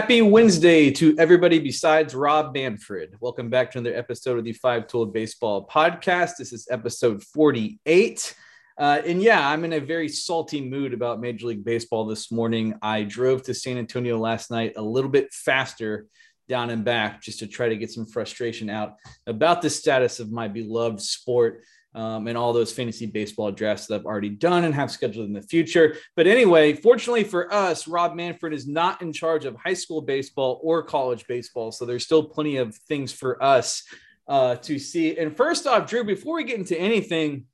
[0.00, 3.16] Happy Wednesday to everybody besides Rob Manfred.
[3.20, 6.38] Welcome back to another episode of the Five Tool Baseball podcast.
[6.38, 8.34] This is episode 48.
[8.78, 12.76] Uh, and yeah, I'm in a very salty mood about Major League Baseball this morning.
[12.80, 16.06] I drove to San Antonio last night a little bit faster
[16.48, 18.94] down and back just to try to get some frustration out
[19.26, 21.62] about the status of my beloved sport
[21.94, 25.32] um, and all those fantasy baseball drafts that I've already done and have scheduled in
[25.32, 25.96] the future.
[26.16, 30.60] But anyway, fortunately for us, Rob Manfred is not in charge of high school baseball
[30.62, 31.72] or college baseball.
[31.72, 33.82] So there's still plenty of things for us
[34.28, 35.18] uh, to see.
[35.18, 37.46] And first off, Drew, before we get into anything,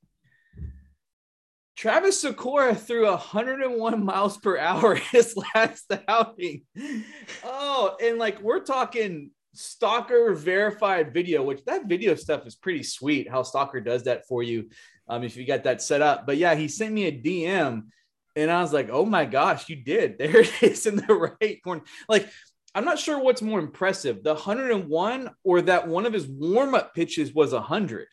[1.77, 6.63] Travis Sykora threw 101 miles per hour his last outing.
[7.45, 13.31] Oh, and like we're talking stalker verified video which that video stuff is pretty sweet
[13.31, 14.69] how stalker does that for you
[15.09, 16.27] um, if you got that set up.
[16.27, 17.85] But yeah he sent me a dm
[18.35, 20.17] and i was like oh my gosh you did.
[20.19, 21.83] There it is in the right corner.
[22.09, 22.29] Like
[22.77, 27.35] i'm not sure what's more impressive the 101 or that one of his warm-up pitches
[27.35, 28.07] was 100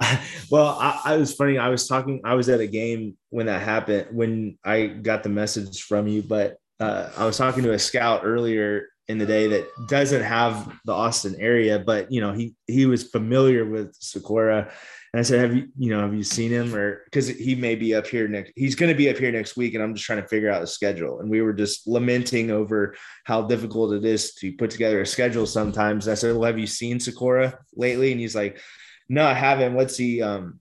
[0.50, 3.62] well I, I was funny i was talking i was at a game when that
[3.62, 7.78] happened when i got the message from you but uh, i was talking to a
[7.78, 12.54] scout earlier in the day that doesn't have the Austin area, but you know, he
[12.66, 14.70] he was familiar with Sykora.
[15.12, 16.74] And I said, Have you, you know, have you seen him?
[16.74, 19.74] Or because he may be up here next, he's to be up here next week.
[19.74, 21.20] And I'm just trying to figure out the schedule.
[21.20, 25.46] And we were just lamenting over how difficult it is to put together a schedule
[25.46, 26.06] sometimes.
[26.06, 28.12] And I said, Well, have you seen Sykora lately?
[28.12, 28.60] And he's like,
[29.08, 29.74] No, I haven't.
[29.74, 30.60] What's he um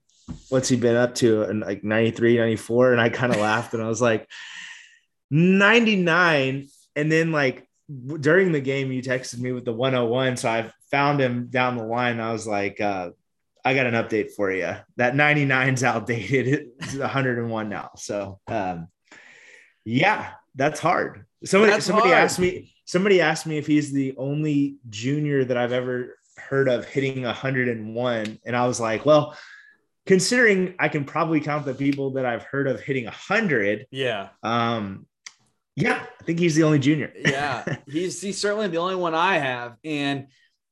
[0.50, 1.44] what's he been up to?
[1.44, 2.94] And like 93, 94.
[2.94, 4.30] And I kind of laughed and I was like,
[5.32, 6.68] 99.
[6.96, 7.67] And then like
[8.20, 11.84] during the game you texted me with the 101 so i found him down the
[11.84, 12.20] line.
[12.20, 13.12] I was like uh,
[13.64, 16.70] i got an update for you that 99's outdated.
[16.80, 17.92] It's 101 now.
[17.96, 18.88] So um,
[19.86, 21.26] yeah that's hard.
[21.44, 22.24] Somebody that's somebody hard.
[22.24, 26.86] asked me somebody asked me if he's the only junior that i've ever heard of
[26.86, 29.38] hitting 101 and i was like well
[30.06, 34.30] considering i can probably count the people that i've heard of hitting 100 yeah.
[34.42, 35.06] um
[35.78, 37.14] yeah, I think he's the only junior.
[37.20, 39.76] yeah, he's he's certainly the only one I have.
[39.84, 40.28] And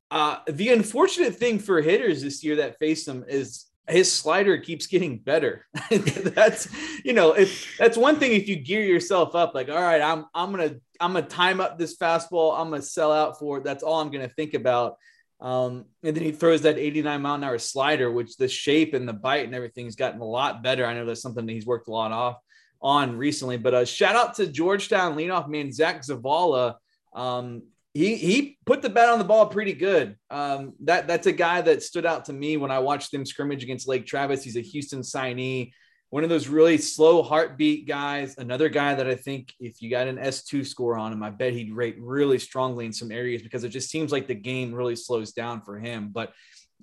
[0.10, 4.88] uh, the unfortunate thing for hitters this year that face him is his slider keeps
[4.88, 5.68] getting better.
[5.92, 6.68] that's
[7.06, 10.26] you know, if that's one thing if you gear yourself up, like, all right, I'm
[10.34, 13.64] I'm gonna I'm gonna time up this fastball, I'm gonna sell out for it.
[13.64, 14.96] That's all I'm gonna think about.
[15.40, 19.08] Um, and then he throws that 89 mile an hour slider, which the shape and
[19.08, 20.84] the bite and everything's gotten a lot better.
[20.84, 22.38] I know that's something that he's worked a lot off
[22.82, 23.58] on recently.
[23.58, 26.76] But uh, shout out to Georgetown leadoff man Zach Zavala.
[27.14, 27.64] Um,
[27.94, 30.18] he he put the bat on the ball pretty good.
[30.30, 33.64] Um, that that's a guy that stood out to me when I watched them scrimmage
[33.64, 34.44] against Lake Travis.
[34.44, 35.72] He's a Houston signee,
[36.10, 38.38] one of those really slow heartbeat guys.
[38.38, 41.54] Another guy that I think if you got an S2 score on him, I bet
[41.54, 44.96] he'd rate really strongly in some areas because it just seems like the game really
[44.96, 46.10] slows down for him.
[46.14, 46.32] But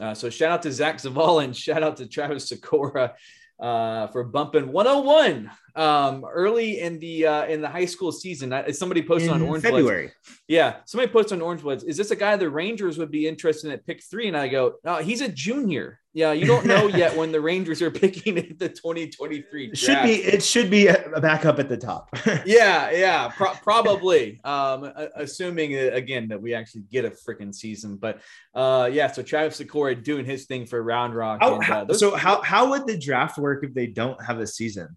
[0.00, 3.12] uh, so shout out to Zach Zavala and shout out to Travis Sykora
[3.60, 8.52] uh, for bumping 101 um, early in the uh, in the high school season.
[8.72, 10.06] Somebody posted in on Orange February.
[10.06, 10.40] Bloods.
[10.48, 11.84] Yeah, somebody posted on Orange Bloods.
[11.84, 14.28] Is this a guy the Rangers would be interested in at pick three?
[14.28, 15.98] And I go, no, he's a junior.
[16.14, 19.78] Yeah, you don't know yet when the Rangers are picking at the 2023 draft.
[19.78, 22.10] Should be it should be a backup at the top.
[22.44, 24.40] yeah, yeah, pro- probably.
[24.44, 28.20] Um, assuming uh, again that we actually get a freaking season, but
[28.54, 29.10] uh, yeah.
[29.10, 31.38] So Travis Sykora doing his thing for Round Rock.
[31.40, 34.38] How, and, uh, those- so how how would the draft work if they don't have
[34.38, 34.96] a season?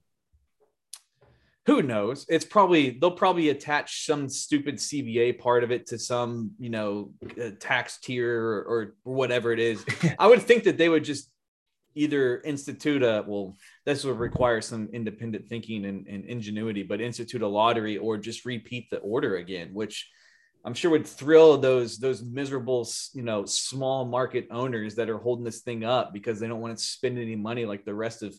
[1.65, 2.25] Who knows?
[2.29, 7.11] It's probably they'll probably attach some stupid CBA part of it to some you know
[7.41, 9.83] uh, tax tier or, or whatever it is.
[10.19, 11.29] I would think that they would just
[11.95, 13.55] either institute a well
[13.85, 18.45] this would require some independent thinking and, and, ingenuity but institute a lottery or just
[18.45, 20.09] repeat the order again which
[20.65, 25.45] i'm sure would thrill those those miserable you know small market owners that are holding
[25.45, 28.35] this thing up because they don't want to spend any money like the rest of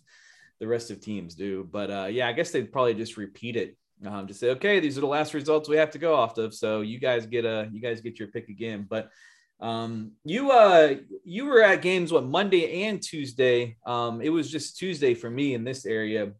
[0.60, 1.68] the rest of teams do.
[1.70, 3.76] But uh, yeah, I guess they'd probably just repeat it.
[4.04, 6.54] Um, just say, okay, these are the last results we have to go off of.
[6.54, 8.86] So you guys get a, you guys get your pick again.
[8.88, 9.10] But
[9.58, 13.76] um, you uh, you were at games what Monday and Tuesday.
[13.86, 16.32] Um, it was just Tuesday for me in this area.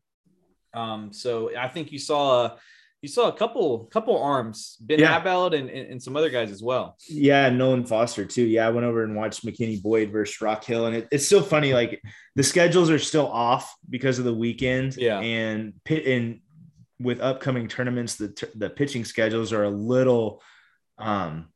[0.74, 2.56] Um, so I think you saw a
[3.06, 5.20] you saw a couple couple arms, Ben yeah.
[5.20, 6.96] Abeldt and, and, and, some other guys as well.
[7.08, 8.42] Yeah, Nolan Foster too.
[8.42, 11.40] Yeah, I went over and watched McKinney Boyd versus Rock Hill, and it, it's still
[11.40, 11.72] funny.
[11.72, 12.02] Like
[12.34, 14.96] the schedules are still off because of the weekend.
[14.96, 16.40] Yeah, and pit and
[16.98, 20.42] with upcoming tournaments, the the pitching schedules are a little
[20.98, 21.46] um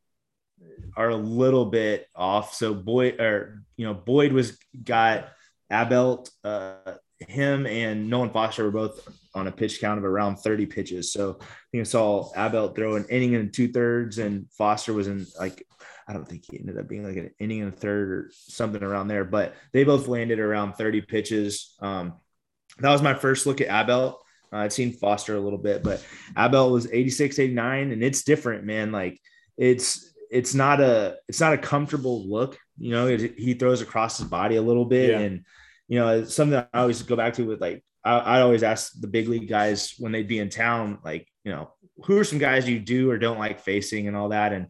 [0.97, 2.55] are a little bit off.
[2.55, 5.31] So Boyd or you know Boyd was got
[5.69, 6.95] Abeldt uh
[7.29, 11.13] him and Nolan Foster were both on a pitch count of around 30 pitches.
[11.13, 15.07] So I think I saw Abeldt throw an inning and two thirds, and Foster was
[15.07, 15.67] in like
[16.09, 18.83] I don't think he ended up being like an inning and a third or something
[18.83, 21.77] around there, but they both landed around 30 pitches.
[21.81, 22.15] Um,
[22.81, 24.17] that was my first look at Abeldt.
[24.53, 26.05] Uh, I'd seen Foster a little bit, but
[26.37, 28.91] Abel was 86, 89, and it's different, man.
[28.91, 29.21] Like
[29.57, 32.59] it's it's not a it's not a comfortable look.
[32.79, 35.19] You know, it, he throws across his body a little bit, yeah.
[35.21, 35.45] and
[35.91, 39.09] you know, something I always go back to with like I, I always ask the
[39.09, 41.73] big league guys when they'd be in town, like you know,
[42.05, 44.69] who are some guys you do or don't like facing and all that, and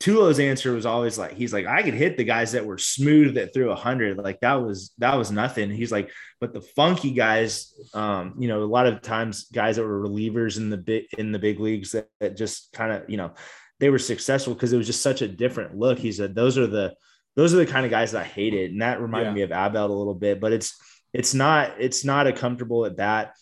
[0.00, 3.34] Tulo's answer was always like, he's like, I could hit the guys that were smooth
[3.34, 4.16] that threw a hundred.
[4.16, 5.70] Like that was, that was nothing.
[5.70, 9.82] He's like, but the funky guys, um, you know, a lot of times guys that
[9.82, 13.16] were relievers in the big, in the big leagues that, that just kind of, you
[13.16, 13.32] know,
[13.80, 15.98] they were successful because it was just such a different look.
[15.98, 16.94] He said, those are the,
[17.38, 18.72] those are the kind of guys that I hated.
[18.72, 19.34] And that reminded yeah.
[19.34, 20.76] me of Abel a little bit, but it's,
[21.12, 23.32] it's not, it's not a comfortable at bat.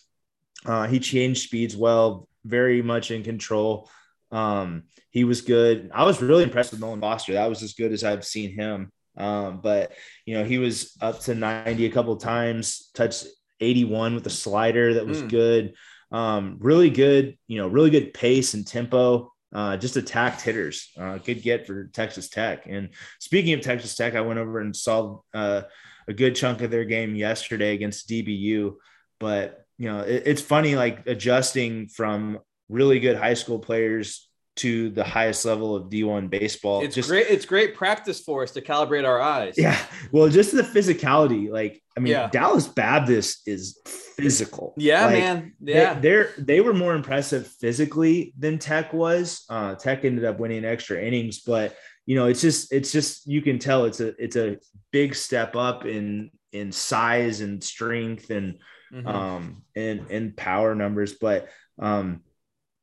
[0.63, 3.89] Uh, he changed speeds well, very much in control.
[4.31, 5.89] Um, he was good.
[5.91, 7.33] I was really impressed with Nolan Foster.
[7.33, 8.91] That was as good as I've seen him.
[9.17, 9.93] Um, but
[10.27, 13.25] you know, he was up to 90 a couple times, touched
[13.61, 15.29] 81 with a slider that was mm.
[15.29, 15.73] good.
[16.11, 19.33] Um, really good, you know, really good pace and tempo.
[19.53, 20.91] Uh, just attacked hitters.
[20.99, 22.65] Uh, good get for Texas Tech.
[22.67, 22.89] And
[23.19, 25.61] speaking of Texas Tech, I went over and saw uh,
[26.07, 28.75] a good chunk of their game yesterday against DBU.
[29.19, 32.39] But you know, it, it's funny like adjusting from
[32.69, 34.26] really good high school players
[34.57, 36.81] to the highest level of D1 baseball.
[36.81, 37.27] It's just, great.
[37.27, 39.55] It's great practice for us to calibrate our eyes.
[39.57, 39.77] Yeah.
[40.11, 41.49] Well, just the physicality.
[41.49, 42.29] Like, I mean, yeah.
[42.29, 44.73] Dallas Baptist is physical.
[44.77, 45.53] Yeah, like, man.
[45.59, 45.93] Yeah.
[45.95, 49.43] They, they're they were more impressive physically than Tech was.
[49.49, 51.75] Uh, Tech ended up winning extra innings, but
[52.05, 54.57] you know, it's just it's just you can tell it's a it's a
[54.91, 58.59] big step up in in size and strength and
[58.93, 59.07] mm-hmm.
[59.07, 61.13] um and and power numbers.
[61.13, 61.49] But
[61.79, 62.21] um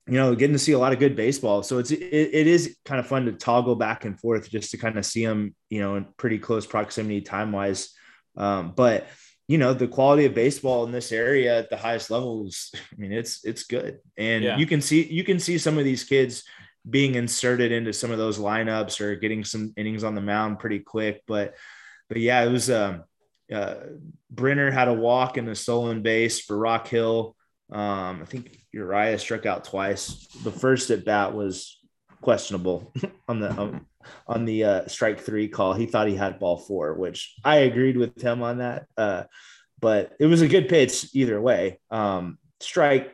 [0.06, 1.62] you know, getting to see a lot of good baseball.
[1.62, 4.76] So it's it, it is kind of fun to toggle back and forth just to
[4.76, 7.90] kind of see them, you know, in pretty close proximity time wise.
[8.36, 9.06] Um, but
[9.46, 13.12] you know, the quality of baseball in this area at the highest levels, I mean,
[13.12, 14.56] it's it's good, and yeah.
[14.58, 16.44] you can see you can see some of these kids
[16.88, 20.80] being inserted into some of those lineups or getting some innings on the mound pretty
[20.80, 21.22] quick.
[21.26, 21.54] But
[22.08, 23.04] but yeah, it was um,
[23.52, 23.76] uh,
[24.30, 27.36] Brenner had a walk in the stolen base for Rock Hill.
[27.74, 30.28] Um, I think Uriah struck out twice.
[30.44, 31.78] The first at bat was
[32.20, 32.92] questionable
[33.28, 33.86] on the um,
[34.28, 35.74] on the uh, strike three call.
[35.74, 38.86] He thought he had ball four, which I agreed with him on that.
[38.96, 39.24] Uh,
[39.80, 41.80] but it was a good pitch either way.
[41.90, 43.12] Um, strike,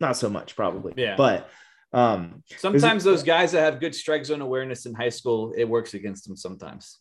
[0.00, 0.94] not so much probably.
[0.96, 1.14] Yeah.
[1.16, 1.48] But
[1.96, 5.94] um, sometimes those guys that have good strike zone awareness in high school, it works
[5.94, 6.98] against them sometimes.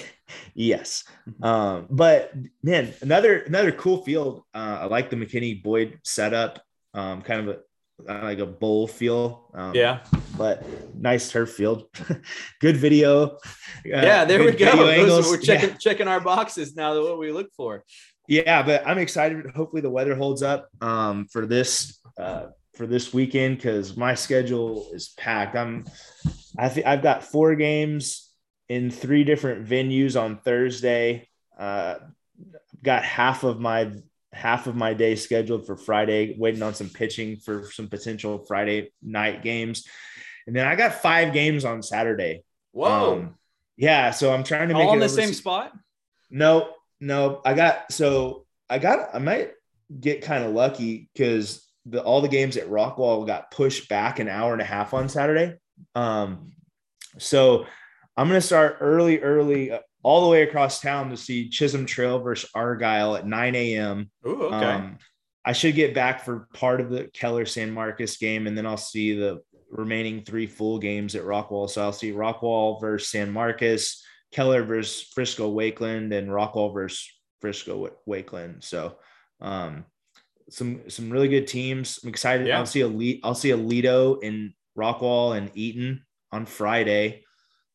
[0.54, 1.04] yes.
[1.42, 4.44] Um, but man, another another cool field.
[4.54, 6.62] Uh, I like the McKinney Boyd setup.
[6.94, 7.58] Um, kind of
[8.06, 9.50] a like a bowl feel.
[9.52, 10.00] Um, yeah.
[10.38, 10.64] But
[10.96, 11.84] nice turf field.
[12.60, 13.26] good video.
[13.26, 13.36] Uh,
[13.84, 14.76] yeah, there we go.
[15.06, 15.76] Those, we're checking yeah.
[15.76, 16.98] checking our boxes now.
[16.98, 17.84] What we look for.
[18.28, 19.44] Yeah, but I'm excited.
[19.54, 22.46] Hopefully the weather holds up um, for this uh,
[22.78, 25.56] for this weekend because my schedule is packed.
[25.56, 25.84] I'm
[26.56, 28.32] I think I've got four games
[28.68, 31.28] in three different venues on Thursday.
[31.58, 31.96] Uh,
[32.82, 33.92] got half of my
[34.32, 38.92] half of my day scheduled for Friday, waiting on some pitching for some potential Friday
[39.02, 39.84] night games,
[40.46, 42.44] and then I got five games on Saturday.
[42.70, 43.14] Whoa!
[43.14, 43.34] Um,
[43.76, 45.72] yeah, so I'm trying to make all in the same spot.
[46.30, 49.50] No, no, I got so I got I might
[49.98, 54.28] get kind of lucky because the all the games at Rockwall got pushed back an
[54.28, 55.56] hour and a half on Saturday.
[55.94, 56.52] Um,
[57.18, 57.66] so
[58.16, 62.18] I'm gonna start early, early, uh, all the way across town to see Chisholm Trail
[62.18, 64.10] versus Argyle at 9 a.m.
[64.26, 64.56] Ooh, okay.
[64.56, 64.98] Um,
[65.44, 68.76] I should get back for part of the Keller San Marcos game, and then I'll
[68.76, 69.40] see the
[69.70, 71.68] remaining three full games at Rockwall.
[71.68, 77.90] So I'll see Rockwall versus San Marcos, Keller versus Frisco Wakeland, and Rockwall versus Frisco
[78.06, 78.62] Wakeland.
[78.64, 78.96] So
[79.40, 79.84] um,
[80.50, 82.00] some some really good teams.
[82.02, 82.46] I'm excited.
[82.46, 82.58] Yeah.
[82.58, 87.24] I'll see a I'll see Aledo in Rockwall and Eaton on Friday.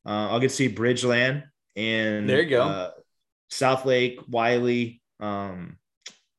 [0.05, 1.43] Uh, I'll get to see Bridgeland
[1.75, 2.63] and there you go.
[2.63, 2.91] Uh,
[3.49, 5.77] South Lake Wylie um,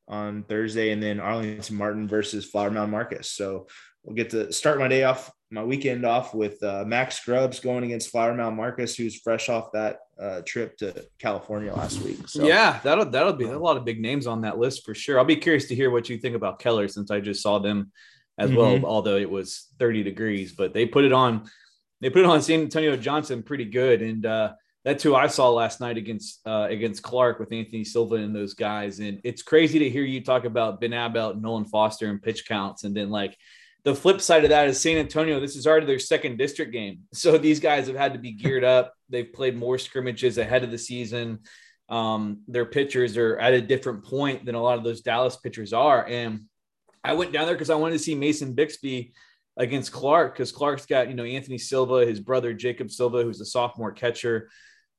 [0.08, 3.30] on Thursday, and then Arlington Martin versus Flower Mound Marcus.
[3.30, 3.66] So
[4.02, 7.84] we'll get to start my day off, my weekend off with uh, Max Scrubs going
[7.84, 12.28] against Flower Mound Marcus, who's fresh off that uh, trip to California last week.
[12.28, 15.18] So yeah, that'll that'll be a lot of big names on that list for sure.
[15.18, 17.92] I'll be curious to hear what you think about Keller since I just saw them
[18.38, 18.58] as mm-hmm.
[18.58, 21.48] well, although it was 30 degrees, but they put it on
[22.00, 24.02] they put it on San Antonio Johnson pretty good.
[24.02, 24.52] And uh
[24.84, 28.52] that's who I saw last night against uh, against Clark with Anthony Silva and those
[28.52, 29.00] guys.
[29.00, 32.84] And it's crazy to hear you talk about Ben Abeldt, Nolan Foster, and pitch counts,
[32.84, 33.36] and then like
[33.84, 35.38] the flip side of that is San Antonio.
[35.40, 38.64] This is already their second district game, so these guys have had to be geared
[38.64, 38.94] up.
[39.08, 41.40] They've played more scrimmages ahead of the season.
[41.88, 45.72] Um, their pitchers are at a different point than a lot of those Dallas pitchers
[45.72, 46.44] are, and
[47.02, 49.12] I went down there because I wanted to see Mason Bixby
[49.56, 53.46] against Clark because Clark's got you know Anthony Silva, his brother Jacob Silva, who's a
[53.46, 54.50] sophomore catcher.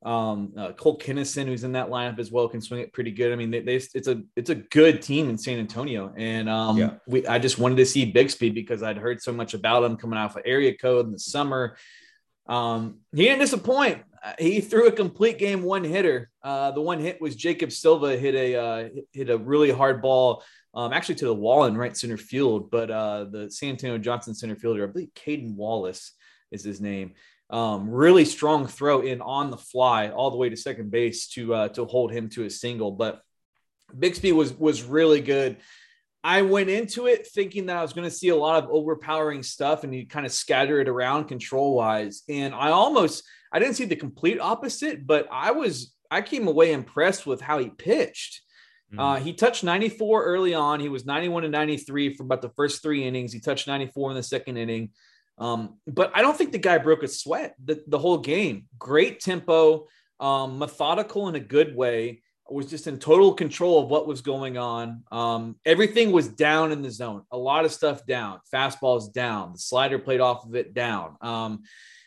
[0.03, 3.31] Um, uh, Cole Kinnison, who's in that lineup as well, can swing it pretty good.
[3.31, 6.77] I mean, they, they, it's a it's a good team in San Antonio, and um,
[6.77, 6.91] yeah.
[7.07, 10.19] we I just wanted to see Bixby because I'd heard so much about him coming
[10.19, 11.75] off of area code in the summer.
[12.47, 14.03] Um, he didn't disappoint.
[14.37, 16.29] He threw a complete game one hitter.
[16.43, 20.43] Uh, the one hit was Jacob Silva hit a uh, hit a really hard ball,
[20.75, 22.69] um, actually to the wall in right center field.
[22.69, 26.11] But uh, the San Antonio Johnson center fielder, I believe Caden Wallace
[26.51, 27.13] is his name
[27.49, 31.53] um, really strong throw in on the fly all the way to second base to
[31.53, 32.91] uh, to hold him to a single.
[32.91, 33.21] But
[33.97, 35.57] Bixby was was really good.
[36.23, 39.43] I went into it thinking that I was going to see a lot of overpowering
[39.43, 42.23] stuff and you kind of scatter it around control wise.
[42.27, 43.23] And I almost
[43.53, 47.59] I didn't see the complete opposite, but I was I came away impressed with how
[47.59, 48.41] he pitched.
[48.91, 48.99] Mm.
[48.99, 50.79] Uh, he touched 94 early on.
[50.79, 53.31] He was 91 and 93 for about the first three innings.
[53.31, 54.91] He touched 94 in the second inning.
[55.37, 58.67] Um, but I don't think the guy broke a sweat the, the whole game.
[58.79, 59.87] Great tempo,
[60.19, 62.21] um, methodical in a good way.
[62.47, 65.01] Was just in total control of what was going on.
[65.11, 67.23] Um, everything was down in the zone.
[67.31, 68.39] A lot of stuff down.
[68.53, 69.53] Fastballs down.
[69.53, 71.17] The slider played off of it down.
[71.21, 71.63] Um,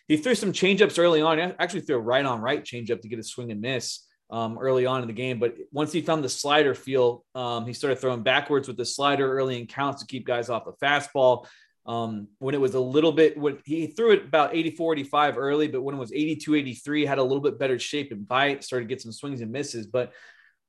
[0.07, 1.41] he threw some changeups early on.
[1.59, 4.87] Actually threw a right on right changeup to get a swing and miss um, early
[4.87, 5.39] on in the game.
[5.39, 9.31] But once he found the slider feel, um, he started throwing backwards with the slider
[9.31, 11.47] early in counts to keep guys off the fastball.
[11.89, 15.69] Um, when it was a little bit, when he threw it about 84, 85 early,
[15.69, 18.85] but when it was 82, 83, had a little bit better shape and bite, started
[18.85, 19.87] to get some swings and misses.
[19.87, 20.13] But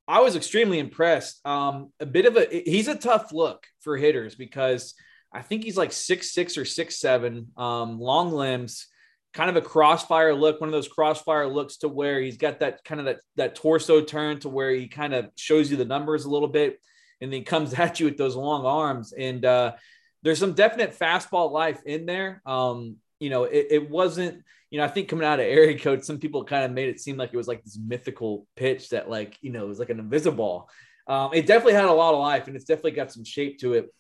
[0.08, 1.46] I was extremely impressed.
[1.46, 4.96] Um, a bit of a, he's a tough look for hitters because
[5.32, 8.88] I think he's like six, six or six, seven, um, long limbs,
[9.34, 12.84] kind of a crossfire look, one of those crossfire looks to where he's got that
[12.84, 16.26] kind of that, that torso turn to where he kind of shows you the numbers
[16.26, 16.80] a little bit
[17.22, 19.14] and then comes at you with those long arms.
[19.14, 19.74] And, uh,
[20.22, 22.42] there's some definite fastball life in there.
[22.46, 26.04] Um, you know, it, it, wasn't, you know, I think coming out of area code,
[26.04, 29.10] some people kind of made it seem like it was like this mythical pitch that
[29.10, 30.70] like, you know, it was like an invisible.
[31.08, 33.74] Um, it definitely had a lot of life and it's definitely got some shape to
[33.74, 33.94] it.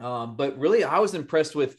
[0.00, 1.76] Um, but really, I was impressed with,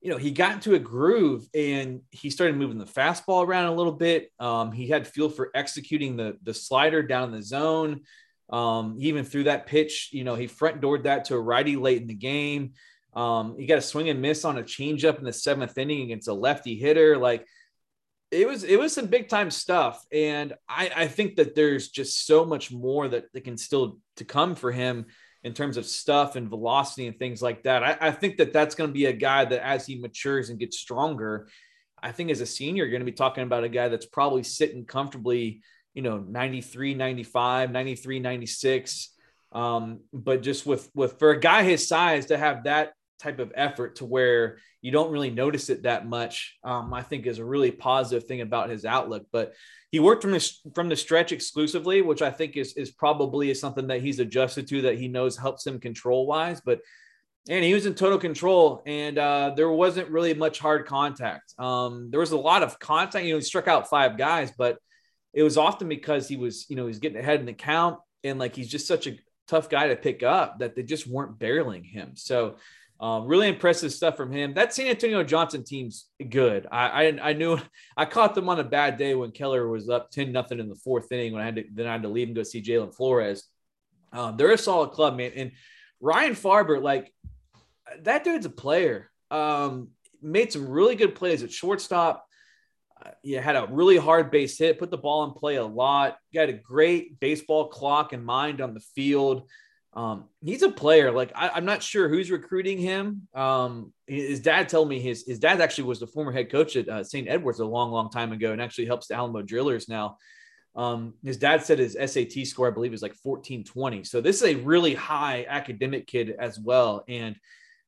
[0.00, 3.74] you know, he got into a groove and he started moving the fastball around a
[3.74, 4.30] little bit.
[4.38, 8.02] Um, he had feel for executing the the slider down in the zone.
[8.48, 12.00] Um, even through that pitch, you know, he front doored that to a righty late
[12.00, 12.72] in the game.
[13.14, 16.28] Um, he got a swing and miss on a changeup in the seventh inning against
[16.28, 17.18] a lefty hitter.
[17.18, 17.46] Like
[18.30, 20.04] it was, it was some big time stuff.
[20.12, 24.24] And I, I think that there's just so much more that, that can still to
[24.24, 25.06] come for him
[25.42, 27.82] in terms of stuff and velocity and things like that.
[27.82, 30.58] I, I think that that's going to be a guy that as he matures and
[30.58, 31.48] gets stronger,
[32.02, 34.42] I think as a senior, you're going to be talking about a guy that's probably
[34.42, 35.62] sitting comfortably,
[35.94, 39.14] you know, 93, 95, 93, 96.
[39.52, 43.52] Um, but just with, with, for a guy his size to have that type of
[43.54, 47.44] effort to where you don't really notice it that much um, i think is a
[47.44, 49.26] really positive thing about his outlook.
[49.30, 49.54] But
[49.90, 53.88] he worked from this from the stretch exclusively which i think is is probably something
[53.88, 56.80] that he's adjusted to that he knows helps him control wise but
[57.48, 61.54] and he was in total control and uh, there wasn't really much hard contact.
[61.58, 64.78] Um, there was a lot of contact you know he struck out five guys but
[65.32, 68.38] it was often because he was you know he's getting ahead in the count and
[68.38, 71.84] like he's just such a tough guy to pick up that they just weren't barreling
[71.84, 72.12] him.
[72.14, 72.56] So
[73.00, 74.52] um, really impressive stuff from him.
[74.52, 76.66] That San Antonio Johnson team's good.
[76.70, 77.58] I, I, I knew
[77.96, 80.74] I caught them on a bad day when Keller was up ten nothing in the
[80.74, 82.94] fourth inning when I had to then I had to leave and go see Jalen
[82.94, 83.44] Flores.
[84.12, 85.32] Um, they're a solid club, man.
[85.34, 85.52] And
[86.00, 87.12] Ryan Farber, like
[88.02, 89.10] that dude's a player.
[89.30, 89.88] Um,
[90.20, 92.26] made some really good plays at shortstop.
[93.02, 96.18] Uh, you had a really hard base hit, put the ball in play a lot.
[96.34, 99.48] Got a great baseball clock and mind on the field.
[99.92, 101.10] Um, he's a player.
[101.10, 103.26] Like I, am not sure who's recruiting him.
[103.34, 106.88] Um, his dad told me his his dad actually was the former head coach at
[106.88, 107.28] uh, St.
[107.28, 110.16] Edwards a long, long time ago, and actually helps the Alamo Drillers now.
[110.76, 114.04] Um, his dad said his SAT score, I believe, is like 1420.
[114.04, 117.04] So this is a really high academic kid as well.
[117.08, 117.34] And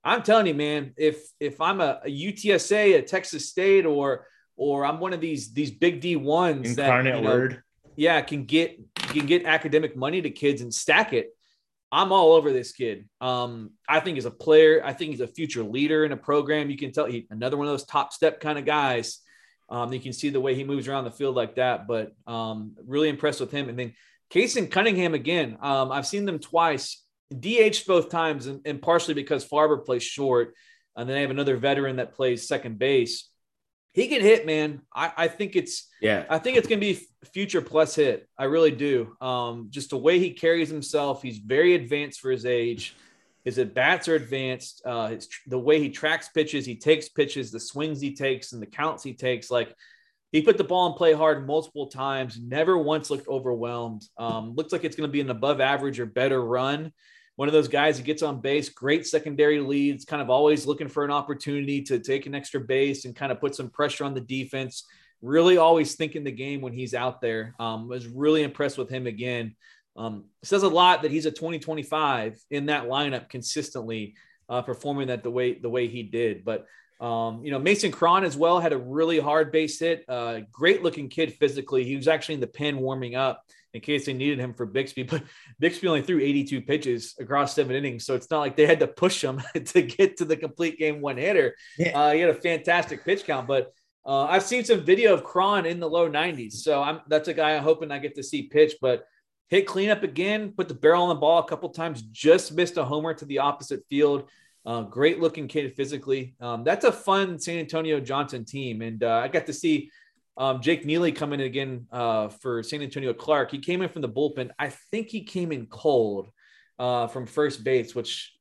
[0.03, 4.85] I'm telling you, man, if if I'm a, a UTSA, a Texas State, or or
[4.85, 7.63] I'm one of these these big D ones Incarnate that you know, word,
[7.95, 11.29] yeah, can get can get academic money to kids and stack it
[11.93, 13.07] I'm all over this kid.
[13.21, 14.83] Um, I think he's a player.
[14.83, 16.71] I think he's a future leader in a program.
[16.71, 19.19] You can tell he another one of those top step kind of guys.
[19.69, 22.75] Um, you can see the way he moves around the field like that, but um,
[22.87, 23.69] really impressed with him.
[23.69, 23.93] And then
[24.35, 25.59] and Cunningham again.
[25.61, 27.03] Um, I've seen them twice,
[27.39, 30.55] DH both times, and, and partially because Farber plays short,
[30.97, 33.29] and then they have another veteran that plays second base.
[33.93, 34.81] He can hit, man.
[34.95, 36.25] I, I think it's Yeah.
[36.31, 37.01] I think it's going to be
[37.33, 38.29] future plus hit.
[38.39, 39.17] I really do.
[39.21, 42.97] Um, just the way he carries himself, he's very advanced for his age.
[43.45, 44.83] His at bats are advanced.
[44.85, 48.63] Uh, his, the way he tracks pitches, he takes pitches, the swings he takes, and
[48.63, 49.51] the counts he takes.
[49.51, 49.75] Like
[50.31, 52.39] he put the ball in play hard multiple times.
[52.41, 54.03] Never once looked overwhelmed.
[54.17, 56.93] Um, looks like it's going to be an above average or better run.
[57.37, 60.89] One of those guys that gets on base, great secondary leads, kind of always looking
[60.89, 64.15] for an opportunity to take an extra base and kind of put some pressure on
[64.15, 64.85] the defense
[65.23, 67.55] really always thinking the game when he's out there.
[67.59, 69.55] Um, was really impressed with him again.
[69.97, 74.15] Um, says a lot that he's a 2025 in that lineup consistently
[74.49, 76.45] uh, performing that the way the way he did.
[76.45, 76.67] But
[77.01, 80.05] um, you know, Mason Cron as well had a really hard base hit.
[80.09, 81.85] Uh, great looking kid physically.
[81.85, 85.03] He was actually in the pen warming up in case they needed him for Bixby,
[85.11, 85.23] but
[85.59, 88.05] Bixby only threw 82 pitches across seven innings.
[88.05, 91.01] So it's not like they had to push him to get to the complete game
[91.01, 91.55] one hitter.
[91.79, 91.99] Yeah.
[91.99, 93.73] Uh, he had a fantastic pitch count, but
[94.05, 96.55] uh, I've seen some video of Cron in the low 90s.
[96.55, 99.05] So I'm that's a guy I'm hoping I get to see pitch, but
[99.49, 102.85] hit cleanup again, put the barrel on the ball a couple times, just missed a
[102.85, 104.29] homer to the opposite field.
[104.65, 106.35] Uh, great looking kid physically.
[106.41, 108.81] Um, that's a fun San Antonio Johnson team.
[108.81, 109.91] And uh, I got to see
[110.37, 113.51] um, Jake Neely come in again uh, for San Antonio Clark.
[113.51, 114.51] He came in from the bullpen.
[114.59, 116.29] I think he came in cold
[116.79, 118.33] uh, from first base, which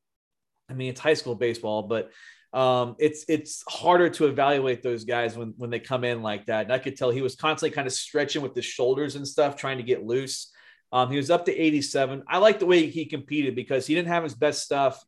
[0.69, 2.11] I mean, it's high school baseball, but
[2.53, 6.65] um, it's it's harder to evaluate those guys when when they come in like that.
[6.65, 9.55] And I could tell he was constantly kind of stretching with the shoulders and stuff,
[9.55, 10.51] trying to get loose.
[10.93, 12.23] Um, he was up to 87.
[12.27, 15.01] I like the way he competed because he didn't have his best stuff.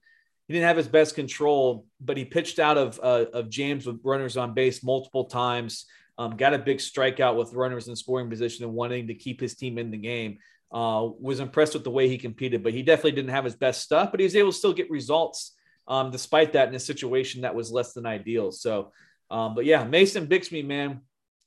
[0.48, 4.00] He didn't have his best control, but he pitched out of uh, of jams with
[4.04, 5.86] runners on base multiple times.
[6.18, 9.56] Um, got a big strikeout with runners in scoring position and wanting to keep his
[9.56, 10.38] team in the game.
[10.72, 13.82] Uh, was impressed with the way he competed, but he definitely didn't have his best
[13.82, 14.10] stuff.
[14.12, 15.56] But he was able to still get results
[15.88, 18.52] um, despite that in a situation that was less than ideal.
[18.52, 18.92] So,
[19.30, 21.02] um, but yeah, Mason Bixby, man,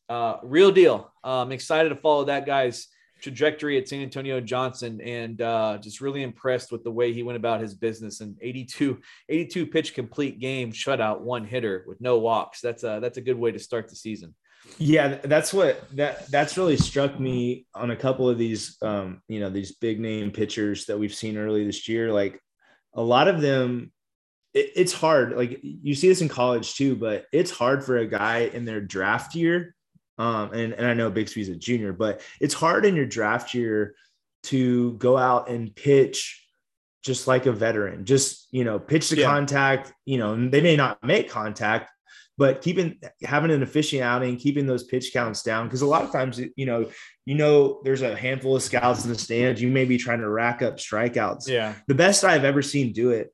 [0.09, 1.13] uh, real deal.
[1.25, 2.89] I'm excited to follow that guy's
[3.21, 7.37] trajectory at San Antonio Johnson and uh, just really impressed with the way he went
[7.37, 12.61] about his business and 82, 82 pitch complete game shutout, one hitter with no walks.
[12.61, 14.35] That's a, that's a good way to start the season.
[14.79, 19.41] Yeah, that's what that that's really struck me on a couple of these um, you
[19.41, 22.13] know, these big name pitchers that we've seen early this year.
[22.13, 22.41] Like
[22.95, 23.93] a lot of them
[24.55, 25.37] it, it's hard.
[25.37, 28.81] Like you see this in college too, but it's hard for a guy in their
[28.81, 29.75] draft year.
[30.19, 33.95] Um, and, and I know Bixby's a junior, but it's hard in your draft year
[34.45, 36.43] to go out and pitch
[37.03, 39.27] just like a veteran, just you know, pitch to Yeah.
[39.27, 41.91] contact, you know, and they may not make contact,
[42.39, 45.67] but keeping having an efficient outing, keeping those pitch counts down.
[45.67, 46.89] Because a lot of times, you know,
[47.25, 49.61] you know, there's a handful of scouts in the stands.
[49.63, 51.49] You may be trying to rack up strikeouts.
[51.49, 51.75] Yeah.
[51.87, 53.33] The best I've ever seen do it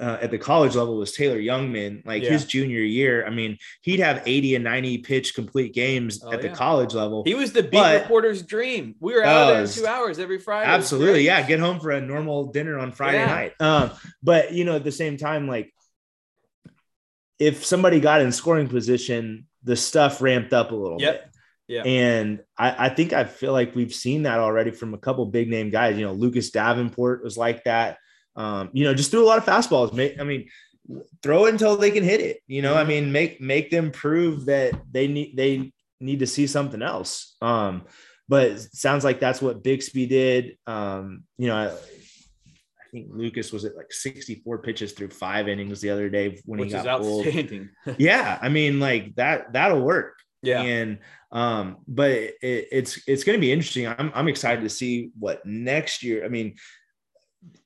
[0.00, 2.04] uh, at the college level was Taylor Jungmann.
[2.04, 2.30] Like Yeah.
[2.30, 6.42] his junior year, I mean, he'd have 80 and 90 pitch complete games Oh, at
[6.42, 6.54] the yeah.
[6.54, 7.22] college level.
[7.24, 8.96] He was the beat But- reporter's dream.
[8.98, 10.68] We were out Oh, there two hours every Friday.
[10.68, 11.22] Absolutely.
[11.22, 11.46] Yeah.
[11.46, 13.26] Get home for a normal dinner on Friday Yeah.
[13.26, 13.52] night.
[13.60, 13.90] Um,
[14.22, 15.72] but you know, at the same time, like
[17.38, 21.22] if somebody got in scoring position, the stuff ramped up a little Yep.
[21.24, 21.30] bit.
[21.66, 21.82] Yeah.
[21.84, 25.48] And I, I think I feel like we've seen that already from a couple big
[25.48, 25.96] name guys.
[25.96, 27.98] You know, Lucas Davenport was like that.
[28.36, 29.94] Um, you know, just threw a lot of fastballs.
[29.94, 30.48] Make, I mean,
[31.22, 32.40] throw it until they can hit it.
[32.46, 32.88] You know, I Mhm.
[32.88, 37.36] mean, make make them prove that they need they need to see something else.
[37.40, 37.84] Um,
[38.28, 40.58] but sounds like that's what Bixby did.
[40.66, 41.74] Um, you know,
[42.94, 46.72] think Lucas was at like 64 pitches through five innings the other day when which
[46.72, 47.26] he got pulled.
[47.98, 50.20] Yeah, I mean, like that that'll work.
[50.42, 50.62] yeah.
[50.62, 50.98] And
[51.32, 53.88] um, but it, it's it's going to be interesting.
[53.88, 56.24] I'm I'm excited to see what next year.
[56.24, 56.54] I mean,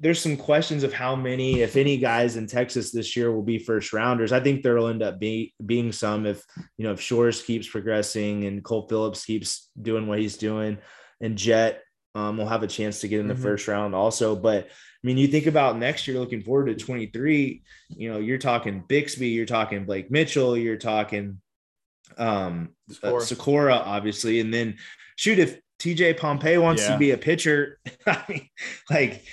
[0.00, 3.58] there's some questions of how many, if any, guys in Texas this year will be
[3.58, 4.32] first rounders.
[4.32, 6.42] I think there'll end up be, being some if
[6.78, 10.78] you know if Shores keeps progressing and Cole Phillips keeps doing what he's doing,
[11.20, 11.82] and Jett
[12.14, 13.42] um, will have a chance to get in the Mhm.
[13.42, 14.34] first round also.
[14.34, 17.62] But I mean, you think about next year, looking forward to 23.
[17.90, 21.40] You know, you're talking Bixby, you're talking Blake Mitchell, you're talking
[22.16, 22.70] um
[23.02, 24.76] uh, Sykora, obviously, and then
[25.16, 26.92] shoot if TJ Pompey wants Yeah.
[26.94, 28.48] to be a pitcher, I mean,
[28.90, 29.24] like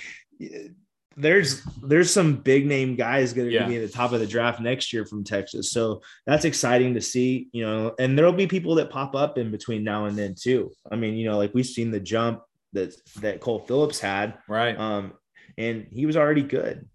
[1.16, 3.66] there's there's some big name guys going to Yeah.
[3.66, 7.00] be at the top of the draft next year from Texas, so that's exciting to
[7.00, 7.48] see.
[7.52, 10.70] You know, and there'll be people that pop up in between now and then too.
[10.92, 12.42] I mean, you know, like we've seen the jump
[12.76, 14.78] that that Cole Phillips had, right.
[14.78, 15.12] um,
[15.58, 16.88] and he was already good,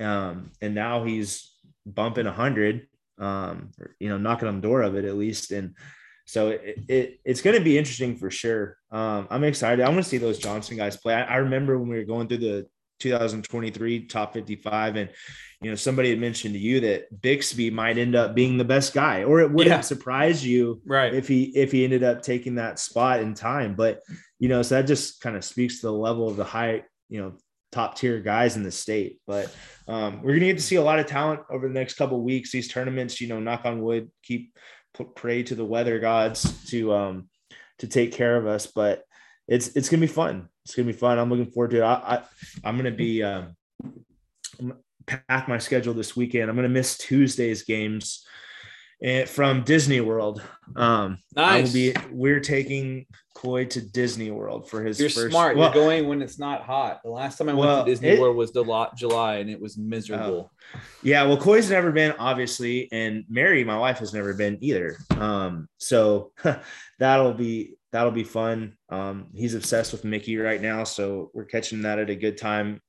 [0.00, 1.54] um, and now he's
[1.86, 2.88] bumping a hundred.
[3.18, 5.50] um, you know, knocking on the door of it at least.
[5.50, 5.74] And
[6.26, 8.76] so it, it it's going to be interesting for sure.
[8.90, 9.82] Um, I'm excited.
[9.82, 11.14] I want to see those Johnson guys play.
[11.14, 12.66] I, I remember when we were going through the
[13.00, 15.10] 2023 top 55 and
[15.60, 18.94] you know somebody had mentioned to you that bixby might end up being the best
[18.94, 19.80] guy or it wouldn't Yeah.
[19.80, 21.14] surprise you Right.
[21.14, 24.00] if he if he ended up taking that spot in time but
[24.38, 27.20] you know so that just kind of speaks to the level of the high you
[27.20, 27.32] know
[27.72, 29.54] top tier guys in the state but
[29.88, 32.22] um, we're gonna get to see a lot of talent over the next couple of
[32.24, 34.56] weeks these tournaments you know knock on wood keep
[35.14, 37.28] pray to the weather gods to um
[37.78, 39.02] to take care of us but
[39.48, 41.94] it's it's gonna be fun it's gonna be fun i'm looking forward to it i,
[41.94, 42.22] I
[42.64, 43.54] i'm gonna be um
[45.06, 48.26] path my schedule this weekend i'm gonna miss tuesday's games
[49.02, 50.42] and from disney world
[50.74, 51.72] um I will Nice.
[51.72, 51.94] be.
[52.10, 55.30] We're taking Coy to Disney World for his You're first.
[55.30, 55.56] smart.
[55.56, 57.02] Well, You're going when it's not hot.
[57.04, 59.60] The last time I went Well, to Disney it- World was July, July, and it
[59.60, 60.50] was miserable.
[61.02, 64.96] Yeah, well, Coy's never been, obviously, and Mary, my wife, has never been either.
[65.10, 66.32] Um, so
[66.98, 68.76] that'll be that'll be fun.
[68.90, 72.82] Um, he's obsessed with Mickey right now, so we're catching that at a good time.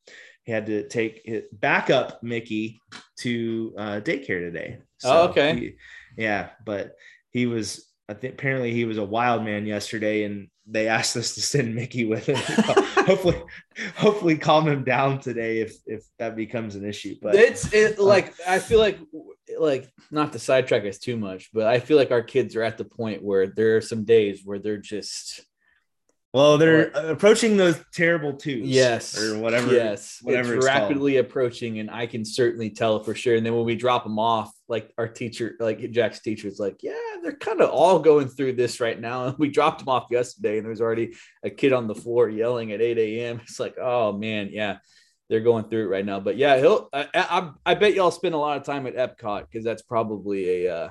[0.44, 2.82] He had to take it back up Mickey
[3.20, 4.80] to uh, daycare today.
[5.06, 5.56] Oh, okay.
[5.56, 5.76] he-
[6.18, 6.96] yeah, but
[7.32, 7.90] he was.
[8.10, 11.74] I think apparently he was a wild man yesterday, and they asked us to send
[11.74, 12.36] Mickey with him.
[13.06, 13.42] hopefully,
[13.96, 17.16] hopefully, calm him down today if if that becomes an issue.
[17.22, 19.00] But it's it uh, like I feel like
[19.58, 22.78] like not to sidetrack us too much, but I feel like our kids are at
[22.78, 25.42] the point where there are some days where they're just
[26.34, 28.68] Well, they're approaching those terrible twos.
[28.68, 29.74] yes Or whatever.
[29.74, 30.90] Yes, whatever it's it's called.
[30.90, 33.36] rapidly approaching, and I can certainly tell for sure.
[33.38, 36.78] And then when we drop them off, like our teacher, like Jack's teacher, is like,
[36.84, 40.08] "Yeah, they're kind of all going through this right now." And we dropped them off
[40.12, 43.40] yesterday, and there was already a kid on the floor yelling at 8 a.m.
[43.44, 44.78] It's like, oh man, yeah,
[45.30, 46.20] they're going through it right now.
[46.20, 46.90] But yeah, he'll.
[46.94, 50.66] I, I, I bet y'all spend a lot of time at Epcot because that's probably
[50.66, 50.90] a uh,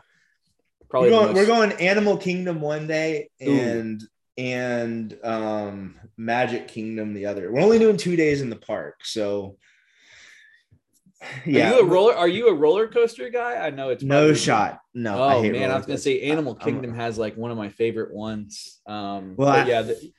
[0.88, 3.50] probably We're going, most- we're going Animal Kingdom one day Ooh.
[3.50, 4.02] and
[4.38, 7.50] and um Magic Kingdom the other.
[7.50, 9.56] We're only doing two days in the park, so
[11.46, 11.70] yeah.
[11.72, 12.14] Are you a roller?
[12.14, 13.54] Are you a roller coaster guy?
[13.66, 14.80] I know it's no shot.
[14.94, 15.22] No.
[15.22, 17.68] Oh hate man, I was gonna say Animal I'm- Kingdom has like one of my
[17.70, 18.80] favorite ones.
[18.86, 20.12] Um, Well, but I- yeah, the,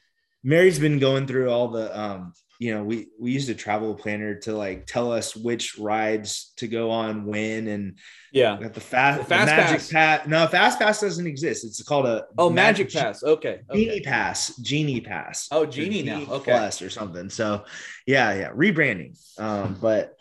[0.43, 4.35] Mary's been going through all the um you know we we used a travel planner
[4.39, 7.97] to like tell us which rides to go on when and
[8.31, 8.57] yeah.
[8.59, 9.91] got the fast The Fast magic Pass.
[9.91, 13.23] pass no fast pass doesn't exist it's called a Oh, Magic Pass.
[13.23, 13.59] Okay.
[13.71, 14.01] genie okay.
[14.01, 16.21] pass genie pass Oh, Or Genie now.
[16.29, 16.51] Okay.
[16.51, 17.63] plus or something so
[18.07, 20.15] yeah yeah rebranding um but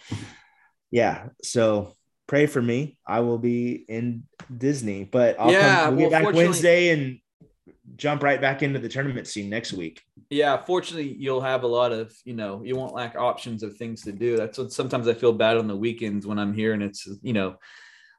[0.90, 1.92] yeah so
[2.26, 4.22] pray for me i will be in
[4.56, 7.18] disney but i'll Yeah, come, we'll well, get back wednesday and
[7.94, 10.56] jump right back into the tournament scene next week Yeah.
[10.60, 14.12] Fortunately, you'll have a lot of you know you won't lack options of things to
[14.12, 14.36] do.
[14.36, 17.32] That's what sometimes I feel bad on the weekends when I'm here and it's you
[17.32, 17.56] know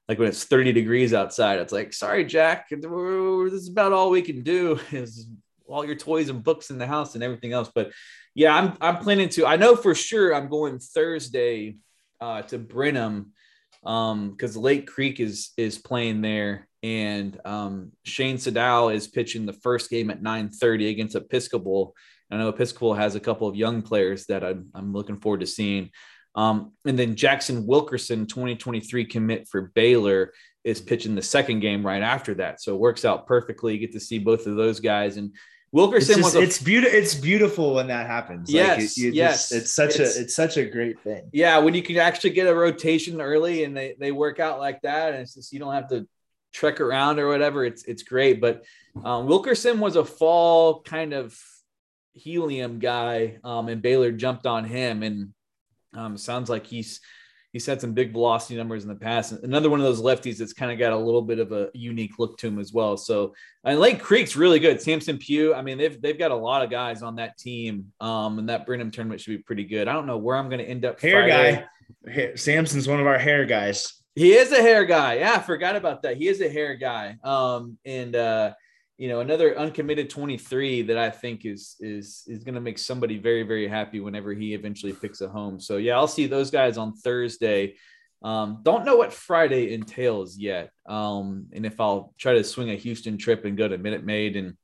[0.07, 1.59] like when it's 30 degrees outside.
[1.59, 5.27] It's like sorry, Jack, this is about all we can do is
[5.67, 7.69] all your toys and books in the house and everything else.
[7.75, 7.91] But
[8.33, 9.45] yeah, I'm I'm planning to.
[9.45, 11.75] I know for sure I'm going Thursday
[12.21, 13.33] uh, to Brenham
[13.83, 19.53] um because Lake Creek is is playing there and um Shane Sadal is pitching the
[19.53, 21.95] first game at 9:30 against Episcopal.
[22.31, 25.47] I know Episcopal has a couple of young players that I'm, I'm looking forward to
[25.47, 25.91] seeing.
[26.35, 32.01] Um, and then Jackson Wilkerson, 2023 commit for Baylor, is pitching the second game right
[32.01, 32.61] after that.
[32.61, 33.73] So it works out perfectly.
[33.73, 35.15] You get to see both of those guys.
[35.15, 35.33] And
[35.67, 39.11] it's Wilkerson just, was a it's beautiful it's beautiful when that happens Yes, it- you
[39.11, 39.49] yes.
[39.49, 42.29] just- it's such It's- a it's such a great thing Yeah, when you can actually
[42.31, 45.59] get a rotation early and they, they work out like that, and it's just you
[45.59, 46.07] don't have to
[46.53, 47.65] trek around or whatever.
[47.65, 48.39] It's it's great.
[48.41, 48.63] But
[49.03, 51.37] um, Wilkerson was a fall kind of
[52.13, 55.33] helium guy, um, and Baylor jumped on him, and
[55.93, 56.99] um, sounds like he's
[57.57, 59.31] he's had some big velocity numbers in the past.
[59.31, 62.19] Another one of those lefties that's kind of got a little bit of a unique
[62.19, 62.95] look to him as well.
[62.95, 64.79] So and Lake Creek's really good.
[64.79, 65.55] Samson Pugh.
[65.55, 67.91] I mean, they've they've got a lot of guys on that team.
[67.99, 69.87] Um, and that Brenham tournament should be pretty good.
[69.87, 70.99] I don't know where I'm going to end up.
[71.01, 71.65] hair Friday.
[72.05, 75.15] guy Hair- samson's one of our hair guys He is a hair guy.
[75.15, 76.17] Yeah, I forgot about that.
[76.17, 77.15] He is a hair guy.
[77.23, 78.53] Um, and uh,
[78.97, 83.43] you know, another uncommitted 23 that I think is is is gonna make somebody very,
[83.43, 85.59] very happy whenever he eventually picks a home.
[85.59, 87.75] So yeah, I'll see those guys on Thursday.
[88.23, 90.71] Um, don't know what Friday entails yet.
[90.87, 94.35] Um, and if I'll try to swing a Houston trip and go to Minute Maid
[94.35, 94.57] and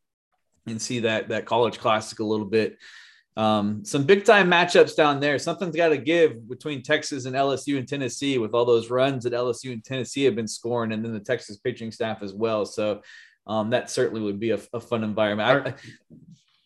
[0.66, 2.78] and see that that college classic a little bit.
[3.36, 5.40] Um, some big time matchups down there.
[5.40, 9.34] Something's got to give between Texas and LSU and Tennessee with all those runs that
[9.34, 12.66] LSU and Tennessee have been scoring, and then the Texas pitching staff as well.
[12.66, 13.02] So
[13.48, 15.68] um, that certainly would be a, a fun environment.
[15.68, 15.74] I-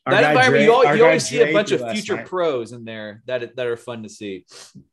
[0.09, 2.25] that environment, you, al- our you always see a bunch of future night.
[2.27, 4.45] pros in there that that are fun to see.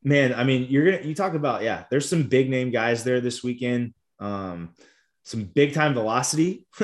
[0.02, 3.20] man i mean you're gonna you talk about yeah there's some big name guys there
[3.20, 4.74] this weekend Um,
[5.22, 6.66] some big time velocity.